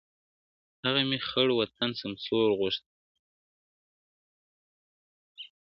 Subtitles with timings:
[0.83, 2.95] هغه مي خړ وطن سمسور غوښتی-